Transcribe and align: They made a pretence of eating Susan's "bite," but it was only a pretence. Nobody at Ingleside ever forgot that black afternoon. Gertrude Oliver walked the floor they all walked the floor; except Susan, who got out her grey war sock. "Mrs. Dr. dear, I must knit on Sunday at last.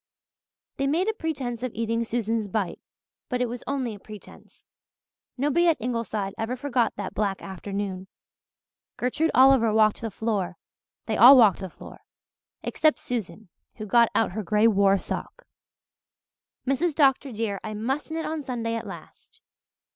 They 0.77 0.87
made 0.87 1.07
a 1.07 1.13
pretence 1.13 1.61
of 1.61 1.71
eating 1.75 2.03
Susan's 2.03 2.47
"bite," 2.47 2.79
but 3.29 3.39
it 3.39 3.45
was 3.47 3.63
only 3.67 3.93
a 3.93 3.99
pretence. 3.99 4.65
Nobody 5.37 5.67
at 5.67 5.77
Ingleside 5.79 6.33
ever 6.39 6.55
forgot 6.55 6.95
that 6.95 7.13
black 7.13 7.39
afternoon. 7.43 8.07
Gertrude 8.97 9.29
Oliver 9.35 9.71
walked 9.71 10.01
the 10.01 10.09
floor 10.09 10.57
they 11.05 11.17
all 11.17 11.37
walked 11.37 11.59
the 11.59 11.69
floor; 11.69 11.99
except 12.63 12.97
Susan, 12.97 13.49
who 13.75 13.85
got 13.85 14.09
out 14.15 14.31
her 14.31 14.41
grey 14.41 14.65
war 14.67 14.97
sock. 14.97 15.45
"Mrs. 16.65 16.95
Dr. 16.95 17.31
dear, 17.31 17.59
I 17.63 17.75
must 17.75 18.09
knit 18.09 18.25
on 18.25 18.41
Sunday 18.41 18.73
at 18.73 18.87
last. 18.87 19.39